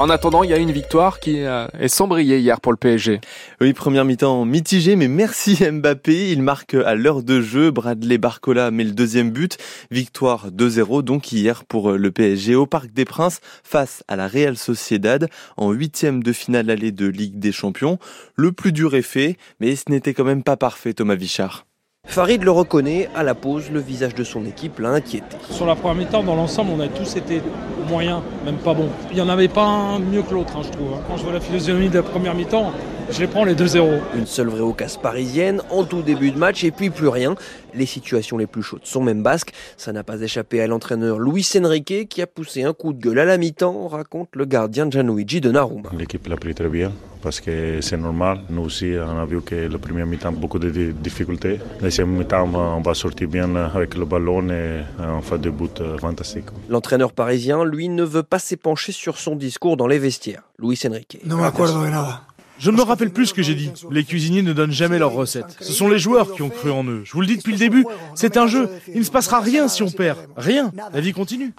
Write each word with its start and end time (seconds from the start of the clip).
En 0.00 0.10
attendant, 0.10 0.44
il 0.44 0.50
y 0.50 0.52
a 0.52 0.58
une 0.58 0.70
victoire 0.70 1.18
qui 1.18 1.42
euh, 1.42 1.66
est 1.76 1.88
sans 1.88 2.06
briller 2.06 2.38
hier 2.38 2.60
pour 2.60 2.70
le 2.70 2.78
PSG. 2.78 3.20
Oui, 3.60 3.72
première 3.72 4.04
mi-temps 4.04 4.44
mitigée, 4.44 4.94
mais 4.94 5.08
merci 5.08 5.58
Mbappé. 5.72 6.30
Il 6.30 6.40
marque 6.40 6.74
à 6.74 6.94
l'heure 6.94 7.24
de 7.24 7.40
jeu. 7.40 7.72
Bradley 7.72 8.16
Barcola 8.16 8.70
met 8.70 8.84
le 8.84 8.92
deuxième 8.92 9.32
but. 9.32 9.58
Victoire 9.90 10.52
2-0 10.52 11.02
donc 11.02 11.32
hier 11.32 11.64
pour 11.64 11.90
le 11.90 12.10
PSG 12.12 12.54
au 12.54 12.66
Parc 12.66 12.92
des 12.92 13.04
Princes 13.04 13.40
face 13.64 14.04
à 14.06 14.14
la 14.14 14.28
Real 14.28 14.56
Sociedad 14.56 15.28
en 15.56 15.72
huitième 15.72 16.22
de 16.22 16.32
finale 16.32 16.70
allée 16.70 16.92
de 16.92 17.06
Ligue 17.06 17.40
des 17.40 17.50
Champions. 17.50 17.98
Le 18.36 18.52
plus 18.52 18.70
dur 18.70 18.94
est 18.94 19.02
fait, 19.02 19.36
mais 19.58 19.74
ce 19.74 19.90
n'était 19.90 20.14
quand 20.14 20.22
même 20.22 20.44
pas 20.44 20.56
parfait, 20.56 20.94
Thomas 20.94 21.16
Vichard. 21.16 21.66
Farid 22.06 22.44
le 22.44 22.52
reconnaît, 22.52 23.10
à 23.16 23.24
la 23.24 23.34
pause, 23.34 23.70
le 23.72 23.80
visage 23.80 24.14
de 24.14 24.22
son 24.22 24.46
équipe 24.46 24.78
l'a 24.78 24.90
inquiété. 24.90 25.36
Sur 25.50 25.66
la 25.66 25.74
première 25.74 26.06
mi-temps, 26.06 26.22
dans 26.22 26.36
l'ensemble, 26.36 26.70
on 26.70 26.80
a 26.80 26.88
tous 26.88 27.16
été 27.16 27.42
moyens, 27.88 28.20
même 28.44 28.56
pas 28.56 28.74
bons. 28.74 28.88
Il 29.10 29.16
n'y 29.16 29.20
en 29.22 29.28
avait 29.28 29.48
pas 29.48 29.64
un 29.64 29.98
mieux 29.98 30.22
que 30.22 30.34
l'autre, 30.34 30.52
hein, 30.56 30.62
je 30.62 30.70
trouve. 30.70 30.94
Hein. 30.94 31.00
Quand 31.08 31.16
je 31.16 31.24
vois 31.24 31.32
la 31.32 31.40
philosophie 31.40 31.88
de 31.88 31.94
la 31.94 32.02
première 32.02 32.34
mi-temps, 32.34 32.72
je 33.10 33.20
les 33.20 33.26
prends 33.26 33.44
les 33.44 33.54
2-0. 33.54 34.00
Une 34.16 34.26
seule 34.26 34.48
vraie 34.48 34.60
occasion 34.60 35.00
parisienne 35.00 35.62
en 35.70 35.84
tout 35.84 36.02
début 36.02 36.30
de 36.30 36.38
match 36.38 36.64
et 36.64 36.70
puis 36.70 36.90
plus 36.90 37.08
rien. 37.08 37.34
Les 37.74 37.86
situations 37.86 38.38
les 38.38 38.46
plus 38.46 38.62
chaudes 38.62 38.84
sont 38.84 39.02
même 39.02 39.22
basques. 39.22 39.52
Ça 39.76 39.92
n'a 39.92 40.04
pas 40.04 40.20
échappé 40.20 40.60
à 40.60 40.66
l'entraîneur 40.66 41.18
Luis 41.18 41.48
Enrique 41.56 42.08
qui 42.08 42.22
a 42.22 42.26
poussé 42.26 42.64
un 42.64 42.72
coup 42.72 42.92
de 42.92 43.00
gueule 43.00 43.18
à 43.18 43.24
la 43.24 43.38
mi-temps, 43.38 43.88
raconte 43.88 44.30
le 44.34 44.44
gardien 44.44 44.90
Gianluigi 44.90 45.40
Donnarumma. 45.40 45.90
L'équipe 45.96 46.26
l'a 46.26 46.36
pris 46.36 46.54
très 46.54 46.68
bien 46.68 46.92
parce 47.22 47.40
que 47.40 47.80
c'est 47.80 47.96
normal. 47.96 48.40
Nous 48.50 48.62
aussi, 48.62 48.94
on 48.96 49.18
a 49.18 49.24
vu 49.24 49.40
que 49.42 49.54
le 49.54 49.78
premier 49.78 50.04
mi-temps, 50.04 50.32
beaucoup 50.32 50.58
de 50.58 50.70
difficultés. 50.92 51.58
Le 51.78 51.82
deuxième 51.82 52.10
mi-temps, 52.10 52.48
on 52.54 52.80
va 52.80 52.94
sortir 52.94 53.28
bien 53.28 53.54
avec 53.56 53.96
le 53.96 54.04
ballon 54.04 54.48
et 54.50 54.82
on 54.98 55.20
fait 55.22 55.38
des 55.38 55.50
buts 55.50 55.68
euh, 55.80 55.98
fantastiques. 55.98 56.46
L'entraîneur 56.68 57.12
parisien, 57.12 57.64
lui, 57.64 57.88
ne 57.88 58.04
veut 58.04 58.22
pas 58.22 58.38
s'épancher 58.38 58.92
sur 58.92 59.18
son 59.18 59.36
discours 59.36 59.76
dans 59.76 59.86
les 59.86 59.98
vestiaires. 59.98 60.42
Luis 60.58 60.80
Enrique. 60.86 61.20
No 61.24 61.36
me 61.36 61.44
acuerdo 61.44 61.84
de 61.84 61.88
nada. 61.88 62.22
Je 62.58 62.72
ne 62.72 62.76
me 62.76 62.82
rappelle 62.82 63.10
plus 63.10 63.26
ce 63.26 63.34
que 63.34 63.42
j'ai 63.42 63.54
dit. 63.54 63.70
Les 63.90 64.02
cuisiniers 64.02 64.42
ne 64.42 64.52
donnent 64.52 64.72
jamais 64.72 64.98
leurs 64.98 65.12
recettes. 65.12 65.56
Ce 65.60 65.72
sont 65.72 65.88
les 65.88 65.98
joueurs 65.98 66.34
qui 66.34 66.42
ont 66.42 66.48
cru 66.48 66.72
en 66.72 66.82
eux. 66.84 67.02
Je 67.04 67.12
vous 67.12 67.20
le 67.20 67.26
dis 67.26 67.36
depuis 67.36 67.52
le 67.52 67.58
début, 67.58 67.86
c'est 68.16 68.36
un 68.36 68.48
jeu. 68.48 68.68
Il 68.92 69.00
ne 69.00 69.04
se 69.04 69.12
passera 69.12 69.40
rien 69.40 69.68
si 69.68 69.82
on 69.84 69.90
perd. 69.90 70.18
Rien. 70.36 70.72
La 70.92 71.00
vie 71.00 71.12
continue. 71.12 71.52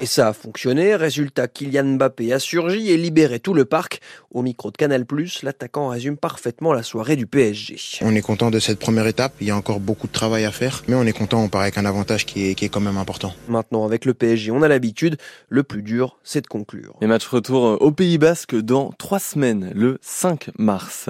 Et 0.00 0.06
ça 0.06 0.28
a 0.28 0.32
fonctionné. 0.32 0.94
Résultat, 0.94 1.48
Kylian 1.48 1.96
Mbappé 1.96 2.32
a 2.32 2.38
surgi 2.38 2.90
et 2.90 2.96
libéré 2.96 3.40
tout 3.40 3.54
le 3.54 3.64
parc. 3.64 4.00
Au 4.30 4.42
micro 4.42 4.70
de 4.70 4.76
Canal+, 4.76 5.04
l'attaquant 5.42 5.88
résume 5.88 6.16
parfaitement 6.16 6.72
la 6.72 6.82
soirée 6.82 7.16
du 7.16 7.26
PSG. 7.26 7.76
On 8.02 8.14
est 8.14 8.22
content 8.22 8.50
de 8.50 8.60
cette 8.60 8.78
première 8.78 9.06
étape. 9.08 9.34
Il 9.40 9.48
y 9.48 9.50
a 9.50 9.56
encore 9.56 9.80
beaucoup 9.80 10.06
de 10.06 10.12
travail 10.12 10.44
à 10.44 10.52
faire, 10.52 10.84
mais 10.86 10.94
on 10.94 11.02
est 11.02 11.12
content. 11.12 11.42
On 11.42 11.48
paraît 11.48 11.64
avec 11.64 11.78
un 11.78 11.84
avantage 11.84 12.24
qui 12.24 12.46
est, 12.46 12.54
qui 12.54 12.64
est 12.64 12.68
quand 12.68 12.80
même 12.80 12.98
important. 12.98 13.34
Maintenant, 13.48 13.84
avec 13.84 14.04
le 14.04 14.14
PSG, 14.14 14.52
on 14.52 14.62
a 14.62 14.68
l'habitude. 14.68 15.16
Le 15.48 15.64
plus 15.64 15.82
dur, 15.82 16.18
c'est 16.22 16.40
de 16.40 16.46
conclure. 16.46 16.94
Les 17.00 17.08
matchs 17.08 17.26
retour 17.26 17.82
au 17.82 17.90
Pays 17.90 18.18
Basque 18.18 18.54
dans 18.54 18.92
trois 18.96 19.18
semaines 19.18 19.71
le 19.74 19.98
5 20.02 20.50
mars. 20.58 21.08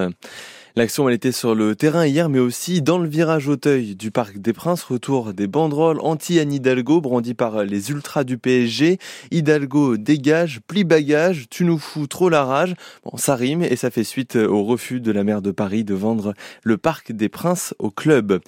L'action, 0.75 1.06
elle 1.06 1.15
était 1.15 1.33
sur 1.33 1.55
le 1.55 1.77
terrain 1.77 2.06
hier, 2.06 2.31
mais 2.31 2.39
aussi 2.39 2.81
dans 2.81 2.97
le 2.97 3.06
virage 3.06 3.47
Auteuil 3.47 3.95
du 3.95 4.11
Parc 4.11 4.39
des 4.39 4.55
Princes. 4.55 4.83
Retour 4.84 5.34
des 5.34 5.47
banderoles 5.47 6.01
anti-Anne 6.01 6.51
Hidalgo, 6.51 7.03
brandies 7.03 7.34
par 7.34 7.62
les 7.64 7.91
ultras 7.91 8.25
du 8.25 8.39
PSG. 8.39 8.98
Hidalgo 9.31 9.98
dégage, 9.98 10.61
plie 10.67 10.84
bagage, 10.84 11.48
tu 11.51 11.67
nous 11.67 11.77
fous 11.77 12.06
trop 12.06 12.31
la 12.31 12.47
rage. 12.47 12.75
Bon, 13.05 13.19
ça 13.19 13.37
rime 13.37 13.62
et 13.62 13.77
ça 13.77 13.91
fait 13.91 14.03
suite 14.03 14.37
au 14.37 14.64
refus 14.64 15.03
de 15.03 15.12
la 15.12 15.25
maire 15.25 15.42
de 15.42 15.51
Paris 15.51 15.84
de 15.84 15.92
vendre 15.92 16.33
le 16.62 16.79
Parc 16.79 17.12
des 17.12 17.29
Princes 17.29 17.75
au 17.79 17.91
club. 17.91 18.41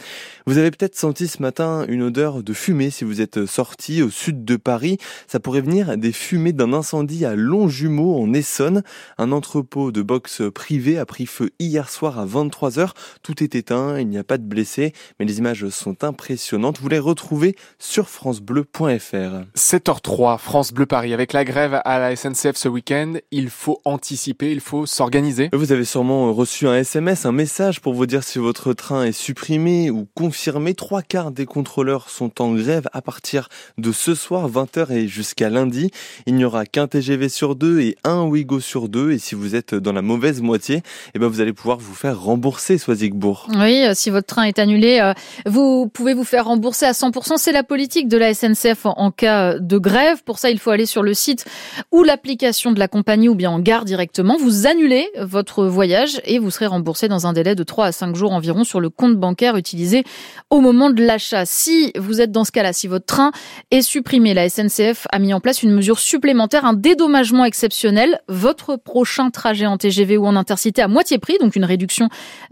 Vous 0.47 0.56
avez 0.56 0.70
peut-être 0.70 0.97
senti 0.97 1.28
ce 1.28 1.42
matin 1.42 1.84
une 1.88 2.05
odeur 2.05 2.42
de 2.42 2.55
fumée 2.55 2.88
si 2.88 3.05
vous 3.05 3.20
êtes 3.20 3.44
sorti 3.44 4.00
au 4.00 4.09
sud 4.09 4.47
de 4.47 4.56
Paris. 4.56 4.97
Ça 5.27 5.41
pourrait 5.41 5.61
venir 5.61 5.98
des 5.98 6.12
fumées 6.12 6.55
d'un 6.55 6.72
incendie 6.72 7.27
à 7.27 7.34
Longjumeau 7.34 8.19
en 8.19 8.33
Essonne. 8.33 8.83
Un 9.19 9.31
entrepôt 9.31 9.92
de 9.92 10.00
boxe 10.00 10.41
privé 10.55 10.97
a 10.97 11.05
pris 11.05 11.27
feu 11.27 11.50
hier 11.59 11.91
soir 11.91 12.13
à 12.18 12.26
23h. 12.26 12.90
Tout 13.22 13.42
est 13.42 13.54
éteint, 13.54 13.98
il 13.98 14.08
n'y 14.08 14.18
a 14.18 14.24
pas 14.24 14.38
de 14.38 14.44
blessés, 14.44 14.92
mais 15.18 15.26
les 15.26 15.38
images 15.38 15.69
sont 15.69 16.04
impressionnantes. 16.04 16.80
Vous 16.80 16.88
les 16.88 16.98
retrouvez 16.98 17.56
sur 17.78 18.08
francebleu.fr. 18.08 19.44
7h03, 19.56 20.38
France 20.38 20.72
Bleu 20.72 20.86
Paris. 20.86 21.14
Avec 21.14 21.32
la 21.32 21.44
grève 21.44 21.80
à 21.84 21.98
la 21.98 22.14
SNCF 22.14 22.56
ce 22.56 22.69
week-end, 22.69 23.14
il 23.30 23.50
faut 23.50 23.80
anticiper, 23.84 24.50
il 24.53 24.60
faut 24.60 24.86
s'organiser. 24.86 25.48
Vous 25.53 25.72
avez 25.72 25.84
sûrement 25.84 26.32
reçu 26.32 26.66
un 26.66 26.76
SMS, 26.76 27.26
un 27.26 27.32
message 27.32 27.80
pour 27.80 27.94
vous 27.94 28.06
dire 28.06 28.22
si 28.22 28.38
votre 28.38 28.72
train 28.72 29.04
est 29.04 29.12
supprimé 29.12 29.91
ou 29.91 30.06
confirmé. 30.14 30.74
Trois 30.74 31.03
quarts 31.03 31.30
des 31.30 31.47
contrôleurs 31.47 32.10
sont 32.10 32.42
en 32.42 32.53
grève 32.54 32.88
à 32.92 33.03
partir 33.03 33.48
de 33.78 33.92
ce 33.92 34.14
soir, 34.14 34.50
20h 34.50 34.92
et 34.92 35.08
jusqu'à 35.08 35.48
lundi. 35.48 35.91
Il 36.26 36.34
n'y 36.34 36.44
aura 36.44 36.66
qu'un 36.66 36.86
TGV 36.86 37.28
sur 37.28 37.56
deux 37.56 37.80
et 37.80 37.97
un 38.04 38.24
Ouigo 38.24 38.60
sur 38.60 38.88
deux. 38.88 39.12
Et 39.12 39.19
si 39.19 39.34
vous 39.34 39.54
êtes 39.54 39.74
dans 39.74 39.92
la 39.92 40.03
mauvaise 40.03 40.42
moitié, 40.42 40.82
eh 41.14 41.19
ben 41.19 41.28
vous 41.28 41.41
allez 41.41 41.53
pouvoir 41.53 41.78
vous 41.78 41.94
faire 41.94 42.03
faire 42.04 42.20
rembourser, 42.20 42.76
Soisigbourg. 42.76 43.47
Oui, 43.48 43.82
euh, 43.82 43.92
si 43.94 44.10
votre 44.10 44.26
train 44.26 44.42
est 44.42 44.59
annulé, 44.59 45.00
euh, 45.00 45.15
vous 45.47 45.88
pouvez 45.88 46.12
vous 46.12 46.22
faire 46.22 46.44
rembourser 46.44 46.84
à 46.84 46.92
100%. 46.92 47.38
C'est 47.38 47.50
la 47.50 47.62
politique 47.62 48.09
de 48.09 48.19
la 48.19 48.34
SNCF 48.34 48.84
en 48.84 49.10
cas 49.10 49.59
de 49.59 49.78
grève. 49.78 50.22
Pour 50.22 50.38
ça, 50.38 50.50
il 50.50 50.59
faut 50.59 50.69
aller 50.69 50.84
sur 50.84 51.03
le 51.03 51.15
site 51.15 51.47
ou 51.92 52.03
l'application 52.03 52.72
de 52.72 52.78
la 52.78 52.88
compagnie 52.88 53.31
ou 53.31 53.34
bien 53.34 53.50
en 53.50 53.59
gare 53.59 53.87
directement. 53.87 54.37
Vous 54.37 54.66
annulez 54.66 55.09
votre 55.19 55.65
voyage 55.65 56.20
et 56.26 56.38
vous 56.38 56.50
serez 56.50 56.66
remboursé 56.66 57.09
dans 57.09 57.26
un 57.26 57.32
délai 57.32 57.54
de 57.54 57.62
3 57.62 57.87
à 57.87 57.92
5 57.92 58.15
jours 58.15 58.32
environ 58.32 58.65
sur 58.65 58.81
le 58.81 58.91
compte 58.91 59.16
bancaire 59.16 59.56
utilisé 59.56 60.04
au 60.50 60.60
moment 60.60 60.91
de 60.91 61.03
l'achat. 61.03 61.47
Si 61.47 61.91
vous 61.97 62.21
êtes 62.21 62.32
dans 62.32 62.44
ce 62.44 62.53
cas-là, 62.53 62.75
si 62.75 62.86
votre 62.86 63.06
train 63.06 63.32
est 63.71 63.81
supprimé, 63.81 64.34
la 64.34 64.50
SNCF 64.50 65.06
a 65.10 65.19
mis 65.19 65.32
en 65.32 65.41
place 65.41 65.62
une 65.62 65.72
mesure 65.72 65.98
supplémentaire, 65.98 66.66
un 66.66 66.75
dédommagement 66.75 67.47
exceptionnel. 67.47 68.21
Votre 68.28 68.76
prochain 68.76 69.31
trajet 69.31 69.65
en 69.65 69.78
TGV 69.78 70.19
ou 70.19 70.26
en 70.26 70.36
intercité 70.36 70.82
à 70.82 70.88
moitié 70.88 71.16
prix, 71.16 71.38
donc 71.41 71.56
une 71.56 71.65
réduction 71.65 71.94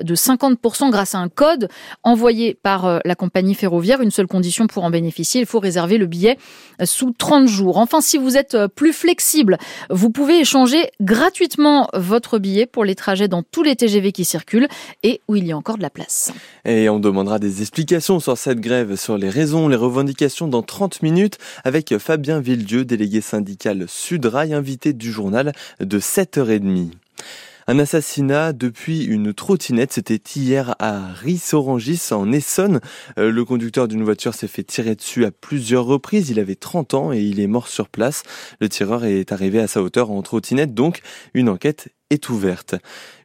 de 0.03 0.15
50% 0.15 0.91
grâce 0.91 1.15
à 1.15 1.19
un 1.19 1.29
code 1.29 1.69
envoyé 2.03 2.55
par 2.55 2.87
euh, 2.87 2.99
la 3.05 3.15
compagnie 3.15 3.55
ferroviaire. 3.55 4.01
Une 4.01 4.11
seule 4.11 4.27
condition 4.27 4.67
pour 4.67 4.85
en 4.85 4.91
bénéficier, 4.91 5.41
il 5.41 5.47
faut 5.47 5.61
réserver 5.61 5.99
le 5.99 6.07
billet 6.07 6.39
euh, 6.81 6.87
sous 6.87 7.13
30 7.17 7.49
jours. 7.49 7.79
Enfin, 7.79 8.01
si 8.01 8.19
vous 8.19 8.37
êtes 8.37 8.55
euh, 8.55 8.69
plus 8.69 8.93
flexible, 8.93 9.59
vous 9.91 10.11
pouvez 10.11 10.41
échanger 10.41 10.91
gratuitement 11.01 11.89
votre 11.95 12.39
billet 12.39 12.67
pour 12.67 12.85
les 12.85 12.95
trajets 12.95 13.29
dans 13.29 13.43
tous 13.43 13.63
les 13.63 13.77
TGV 13.77 14.13
qui 14.13 14.25
circulent 14.25 14.69
et 15.03 15.21
où 15.29 15.37
il 15.37 15.47
y 15.47 15.53
a 15.53 15.57
encore 15.57 15.77
de 15.77 15.83
la 15.83 15.91
place. 15.91 16.33
Et 16.65 16.89
on 16.89 16.99
demandera 16.99 17.39
des 17.39 17.61
explications 17.61 18.21
sur 18.21 18.39
cette 18.39 18.61
grève, 18.61 18.97
sur 18.97 19.19
les 19.19 19.31
raisons, 19.31 19.69
les 19.69 19.77
revendications 19.77 20.49
dans 20.49 20.63
30 20.63 21.03
minutes 21.03 21.39
avec 21.65 21.97
Fabien 21.99 22.41
Villedieu, 22.41 22.85
délégué 22.85 23.21
syndical 23.21 23.87
Sudrail, 23.89 24.55
invité 24.55 24.93
du 24.93 25.13
journal 25.13 25.53
de 25.81 25.99
7h30. 25.99 26.91
Un 27.69 27.79
assassinat 27.79 28.53
depuis 28.53 29.05
une 29.05 29.33
trottinette, 29.33 29.93
c'était 29.93 30.21
hier 30.35 30.75
à 30.81 31.13
Rissorangis 31.13 32.01
en 32.11 32.33
Essonne. 32.33 32.81
Euh, 33.19 33.31
le 33.31 33.45
conducteur 33.45 33.87
d'une 33.87 34.03
voiture 34.03 34.35
s'est 34.35 34.49
fait 34.49 34.65
tirer 34.65 34.97
dessus 34.97 35.25
à 35.25 35.31
plusieurs 35.31 35.85
reprises. 35.85 36.31
Il 36.31 36.41
avait 36.41 36.57
30 36.57 36.95
ans 36.95 37.13
et 37.13 37.21
il 37.21 37.39
est 37.39 37.47
mort 37.47 37.69
sur 37.69 37.89
place. 37.89 38.25
Le 38.61 38.69
tireur 38.69 39.05
est 39.05 39.31
arrivé 39.31 39.61
à 39.61 39.69
sa 39.69 39.81
hauteur 39.81 40.11
en 40.11 40.23
trottinette, 40.23 40.75
donc 40.75 41.03
une 41.35 41.49
enquête 41.49 41.89
est 42.13 42.29
ouverte. 42.29 42.75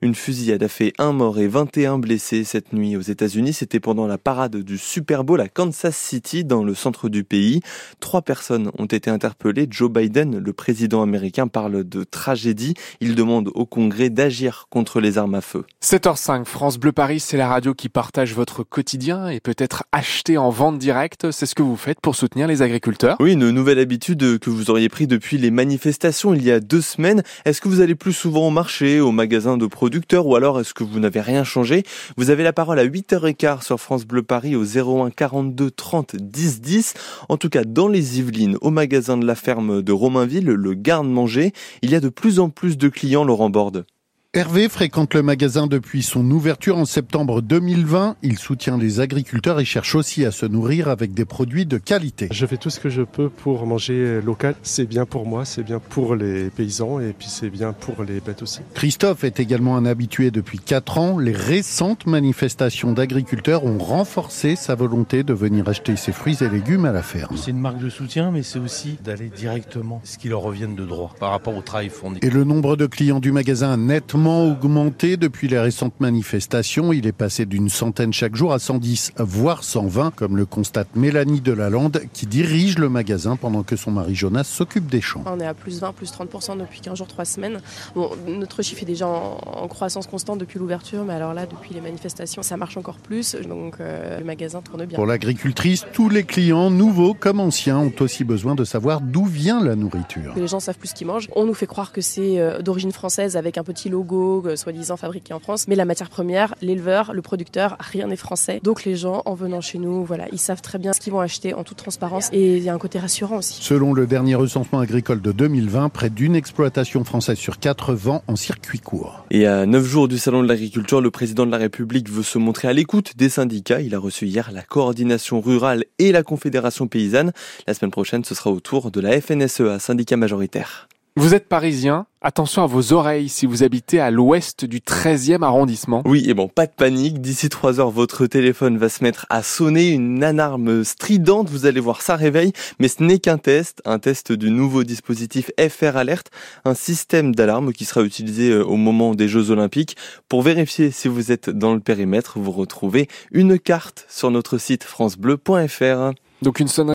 Une 0.02 0.16
fusillade 0.16 0.64
a 0.64 0.68
fait 0.68 0.94
un 0.98 1.12
mort 1.12 1.40
et 1.40 1.48
21 1.48 2.00
blessés 2.00 2.44
cette 2.44 2.72
nuit 2.72 2.96
aux 2.96 3.02
États-Unis. 3.02 3.54
C'était 3.54 3.80
pendant 3.80 4.08
la 4.08 4.18
parade 4.18 4.58
du 4.58 4.78
Super 4.78 5.24
Bowl 5.24 5.42
à 5.42 5.50
Kansas 5.50 5.98
City, 5.98 6.46
dans 6.46 6.64
le 6.64 6.74
centre 6.74 7.10
du 7.10 7.24
pays. 7.24 7.62
Trois 8.00 8.22
personnes 8.22 8.72
ont 8.78 8.86
été 8.86 9.10
interpellées. 9.10 9.68
Joe 9.70 9.92
Biden, 9.92 10.38
le 10.38 10.54
président 10.54 11.02
américain, 11.02 11.48
parle 11.48 11.84
de 11.84 12.04
tragédie. 12.04 12.76
Il 13.02 13.16
demande 13.16 13.50
au 13.56 13.66
Congrès 13.66 14.10
d'agir 14.10 14.68
contre 14.70 15.02
les 15.02 15.18
armes 15.18 15.36
à 15.36 15.42
feu. 15.42 15.66
7h05, 15.84 16.46
France 16.46 16.78
Bleu 16.78 16.92
Paris, 16.92 17.20
c'est 17.20 17.38
la 17.38 17.48
radio 17.48 17.74
qui 17.74 17.90
partage 17.90 18.34
votre 18.34 18.64
quotidien 18.64 19.28
et 19.28 19.40
peut-être 19.40 19.84
acheter 19.92 20.38
en 20.38 20.50
vente 20.50 20.78
directe. 20.78 21.32
C'est 21.32 21.46
ce 21.46 21.56
que 21.56 21.64
vous 21.64 21.76
faites 21.76 22.00
pour 22.00 22.16
soutenir 22.16 22.48
les 22.48 22.62
agriculteurs. 22.62 23.18
Oui, 23.20 23.34
une 23.34 23.50
nouvelle 23.50 23.80
habitude 23.80 24.40
que 24.40 24.50
vous 24.50 24.70
auriez 24.70 24.90
pris 24.90 25.08
depuis 25.08 25.38
les 25.38 25.52
manifestations 25.52 26.34
il 26.34 26.44
y 26.44 26.52
a 26.52 26.60
deux 26.60 26.82
semaines. 26.82 27.24
Est-ce 27.44 27.60
que 27.60 27.68
vous 27.68 27.82
allez 27.82 27.96
plus 27.96 28.14
souvent 28.14 28.48
au 28.48 28.52
marché 28.52 28.77
au 28.86 29.12
magasin 29.12 29.58
de 29.58 29.66
producteurs 29.66 30.28
ou 30.28 30.36
alors 30.36 30.60
est-ce 30.60 30.74
que 30.74 30.84
vous 30.84 31.00
n'avez 31.00 31.22
rien 31.22 31.44
changé? 31.44 31.84
Vous 32.16 32.30
avez 32.30 32.44
la 32.44 32.54
parole 32.54 32.78
à 32.80 32.86
8h15 32.86 33.64
sur 33.64 33.80
France 33.80 34.06
Bleu 34.06 34.22
Paris 34.22 34.56
au 34.56 34.64
01 34.64 35.10
42 35.10 35.72
30 35.72 36.16
10 36.16 36.62
10. 36.62 36.94
En 37.28 37.38
tout 37.38 37.50
cas, 37.50 37.64
dans 37.64 37.88
les 37.88 38.20
Yvelines, 38.20 38.58
au 38.62 38.70
magasin 38.70 39.18
de 39.18 39.26
la 39.26 39.36
ferme 39.36 39.82
de 39.82 39.92
Romainville, 39.92 40.46
le 40.46 40.74
garde-manger, 40.76 41.54
il 41.82 41.90
y 41.90 41.96
a 41.96 42.00
de 42.00 42.10
plus 42.10 42.40
en 42.40 42.50
plus 42.50 42.78
de 42.78 42.88
clients, 42.88 43.24
Laurent 43.24 43.50
Borde. 43.50 43.86
Hervé 44.34 44.68
fréquente 44.68 45.14
le 45.14 45.24
magasin 45.24 45.68
depuis 45.68 46.04
son 46.04 46.30
ouverture 46.30 46.78
en 46.78 46.84
septembre 46.84 47.42
2020. 47.42 48.18
Il 48.24 48.38
soutient 48.38 48.78
les 48.78 49.00
agriculteurs 49.00 49.62
et 49.62 49.66
cherche 49.66 49.96
aussi 49.96 50.26
à 50.26 50.32
se 50.32 50.46
nourrir 50.46 50.90
avec 50.90 51.14
des 51.14 51.24
produits 51.24 51.66
de 51.66 51.78
qualité. 51.78 52.28
Je 52.32 52.46
fais 52.46 52.58
tout 52.58 52.70
ce 52.70 52.82
que 52.82 52.90
je 52.90 53.04
peux 53.04 53.30
pour 53.30 53.66
manger 53.66 54.20
local. 54.22 54.56
C'est 54.64 54.86
bien 54.86 55.06
pour 55.06 55.26
moi, 55.26 55.46
c'est 55.46 55.64
bien 55.64 55.80
pour 55.80 56.14
les 56.14 56.50
paysans 56.50 57.00
et 57.00 57.14
puis 57.18 57.30
c'est 57.30 57.50
bien 57.50 57.72
pour 57.72 58.04
les 58.04 58.20
bêtes 58.20 58.42
aussi. 58.42 58.60
Christophe 58.74 59.24
est 59.24 59.40
également 59.40 59.78
un 59.78 59.86
habitué 59.86 60.30
depuis 60.30 60.60
4 60.60 60.98
ans. 60.98 61.20
Les 61.20 61.32
récentes 61.32 62.06
manifestations 62.06 62.92
d'agriculteurs 62.92 63.64
ont 63.64 63.78
renforcé 63.78 64.58
sa 64.58 64.76
volonté 64.76 65.24
de 65.24 65.34
venir 65.34 65.70
acheter 65.70 65.96
ses 65.96 66.12
fruits 66.12 66.38
et 66.42 66.50
légumes 66.50 66.84
à 66.84 66.92
la 66.92 67.02
ferme. 67.02 67.38
C'est 67.38 67.52
une 67.52 67.62
marque 67.62 67.80
de 67.80 67.90
soutien, 67.90 68.32
mais 68.32 68.44
c'est 68.44 68.60
aussi 68.60 69.00
d'aller 69.06 69.30
directement 69.30 70.02
ce 70.04 70.18
qui 70.18 70.28
leur 70.28 70.42
revienne 70.42 70.76
de 70.76 70.86
droit 70.86 71.16
par 71.18 71.32
rapport 71.32 71.56
au 71.56 71.62
travail 71.62 71.88
fourni. 71.88 72.20
Et 72.22 72.30
le 72.30 72.44
nombre 72.44 72.76
de 72.76 72.88
clients 72.88 73.22
du 73.22 73.32
magasin 73.32 73.72
a 73.72 73.78
nettement 73.78 74.17
augmenté 74.26 75.18
depuis 75.18 75.48
les 75.48 75.60
récentes 75.60 76.00
manifestations. 76.00 76.92
Il 76.92 77.06
est 77.06 77.12
passé 77.12 77.46
d'une 77.46 77.70
centaine 77.70 78.14
chaque 78.14 78.36
jour 78.36 78.52
à 78.52 78.60
110, 78.60 79.14
voire 79.18 79.64
120, 79.64 80.12
comme 80.16 80.38
le 80.38 80.46
constate 80.46 80.88
Mélanie 80.96 81.42
Delalande, 81.42 82.02
qui 82.14 82.26
dirige 82.26 82.80
le 82.80 82.90
magasin 82.90 83.36
pendant 83.36 83.64
que 83.64 83.76
son 83.76 83.92
mari 83.92 84.16
Jonas 84.16 84.46
s'occupe 84.46 84.88
des 84.88 85.02
champs. 85.02 85.24
On 85.26 85.40
est 85.40 85.46
à 85.46 85.54
plus 85.54 85.80
20, 85.80 85.94
plus 85.94 86.12
30% 86.12 86.58
depuis 86.58 86.82
15 86.82 86.98
jours, 86.98 87.08
3 87.08 87.26
semaines. 87.26 87.62
Bon, 87.96 88.10
notre 88.28 88.62
chiffre 88.64 88.82
est 88.82 88.88
déjà 88.88 89.08
en, 89.08 89.68
croissance 89.68 90.08
constante 90.08 90.40
depuis 90.40 90.58
l'ouverture, 90.58 91.04
mais 91.06 91.14
alors 91.14 91.34
là, 91.34 91.46
depuis 91.46 91.74
les 91.74 91.82
manifestations, 91.82 92.42
ça 92.42 92.58
marche 92.58 92.78
encore 92.78 92.98
plus. 92.98 93.36
Donc 93.36 93.76
euh, 93.80 94.18
le 94.18 94.26
magasin 94.26 94.62
tourne 94.62 94.86
bien. 94.86 94.96
Pour 94.96 95.06
l'agricultrice, 95.06 95.86
tous 95.94 96.10
les 96.10 96.24
clients, 96.24 96.72
nouveaux 96.72 97.14
comme 97.14 97.40
anciens, 97.40 97.78
ont 97.78 97.94
aussi 98.00 98.24
besoin 98.24 98.56
de 98.56 98.64
savoir 98.64 99.02
d'où 99.02 99.26
vient 99.26 99.64
la 99.64 99.76
nourriture. 99.76 100.34
Les 100.36 100.48
gens 100.48 100.60
savent 100.60 100.78
plus 100.78 100.90
ce 100.90 100.96
qu'ils 100.96 101.08
mangent. 101.08 101.28
On 101.36 101.46
nous 101.46 101.54
fait 101.54 101.68
croire 101.68 101.92
que 101.92 102.02
c'est 102.02 102.40
euh, 102.40 102.62
d'origine 102.62 102.92
française 102.92 103.38
avec 103.38 103.58
un 103.58 103.64
petit 103.64 103.90
logo 103.90 104.07
euh, 104.16 104.56
soi-disant 104.56 104.98
fabriqués 104.98 105.34
en 105.34 105.40
France. 105.40 105.68
Mais 105.68 105.76
la 105.76 105.86
matière 105.86 106.10
première, 106.10 106.56
l'éleveur, 106.62 107.14
le 107.14 107.22
producteur, 107.22 107.78
rien 107.80 108.08
n'est 108.08 108.16
français. 108.16 108.60
Donc 108.64 108.84
les 108.86 108.96
gens, 108.96 109.22
en 109.26 109.34
venant 109.34 109.62
chez 109.62 109.78
nous, 109.78 110.04
voilà, 110.04 110.28
ils 110.32 110.40
savent 110.40 110.62
très 110.62 110.78
bien 110.78 110.94
ce 110.94 111.00
qu'ils 111.00 111.14
vont 111.14 111.20
acheter 111.20 111.54
en 111.54 111.64
toute 111.64 111.78
transparence 111.78 112.30
et 112.32 112.58
il 112.58 112.64
y 112.64 112.70
a 112.70 112.74
un 112.74 112.78
côté 112.78 113.00
rassurant 113.00 113.38
aussi. 113.38 113.62
Selon 113.62 113.94
le 113.94 114.08
dernier 114.08 114.36
recensement 114.36 114.80
agricole 114.80 115.22
de 115.22 115.32
2020, 115.32 115.90
près 115.90 116.10
d'une 116.10 116.36
exploitation 116.36 117.04
française 117.04 117.38
sur 117.38 117.60
quatre 117.60 117.94
vend 117.94 118.24
en 118.28 118.36
circuit 118.36 118.80
court. 118.80 119.26
Et 119.32 119.46
à 119.46 119.66
neuf 119.66 119.86
jours 119.86 120.08
du 120.08 120.18
Salon 120.18 120.44
de 120.44 120.48
l'agriculture, 120.48 121.02
le 121.02 121.12
président 121.12 121.46
de 121.46 121.52
la 121.52 121.58
République 121.58 122.10
veut 122.10 122.24
se 122.24 122.38
montrer 122.38 122.68
à 122.68 122.74
l'écoute 122.74 123.18
des 123.18 123.30
syndicats. 123.30 123.82
Il 123.82 123.96
a 123.96 124.00
reçu 124.00 124.26
hier 124.26 124.52
la 124.52 124.62
coordination 124.62 125.42
rurale 125.42 125.86
et 126.00 126.12
la 126.12 126.24
confédération 126.24 126.88
paysanne. 126.88 127.32
La 127.68 127.74
semaine 127.74 127.92
prochaine, 127.92 128.24
ce 128.24 128.36
sera 128.36 128.52
au 128.52 128.60
tour 128.60 128.92
de 128.92 129.02
la 129.02 129.20
FNSEA, 129.20 129.80
syndicat 129.80 130.18
majoritaire. 130.18 130.88
Vous 131.18 131.34
êtes 131.34 131.50
parisien 131.50 132.06
Attention 132.22 132.62
à 132.62 132.68
vos 132.68 132.94
oreilles 132.94 133.28
si 133.28 133.48
vous 133.48 133.64
habitez 133.64 134.00
à 134.00 134.12
l'ouest 134.12 134.66
du 134.66 134.82
13e 134.82 135.42
arrondissement. 135.42 136.04
Oui, 136.06 136.24
et 136.30 136.36
bon, 136.36 136.48
pas 136.48 136.68
de 136.68 136.72
panique. 136.72 137.22
D'ici 137.22 137.50
3 137.50 137.80
heures, 137.80 137.90
votre 137.90 138.28
téléphone 138.28 138.78
va 138.78 138.88
se 138.88 139.04
mettre 139.04 139.26
à 139.32 139.42
sonner 139.42 139.90
une 139.90 140.24
alarme 140.24 140.84
stridente. 140.84 141.50
Vous 141.50 141.66
allez 141.66 141.80
voir, 141.80 142.04
ça 142.04 142.18
réveille. 142.18 142.54
Mais 142.80 142.88
ce 142.88 143.02
n'est 143.02 143.18
qu'un 143.18 143.40
test, 143.40 143.82
un 143.84 143.98
test 143.98 144.32
du 144.32 144.52
nouveau 144.52 144.84
dispositif 144.84 145.50
FR 145.60 145.98
Alert, 145.98 146.30
un 146.66 146.76
système 146.76 147.34
d'alarme 147.34 147.74
qui 147.74 147.86
sera 147.86 148.04
utilisé 148.04 148.52
euh, 148.52 148.64
au 148.64 148.76
moment 148.76 149.16
des 149.16 149.28
Jeux 149.28 149.50
Olympiques. 149.50 149.98
Pour 150.30 150.44
vérifier 150.44 150.92
si 150.92 151.08
vous 151.08 151.32
êtes 151.32 151.50
dans 151.50 151.74
le 151.74 151.80
périmètre, 151.80 152.38
vous 152.38 152.52
retrouvez 152.52 153.08
une 153.32 153.58
carte 153.58 154.06
sur 154.08 154.30
notre 154.30 154.60
site 154.60 154.84
francebleu.fr. 154.84 156.14
Donc 156.44 156.60
une 156.60 156.68
sonnerie 156.68 156.86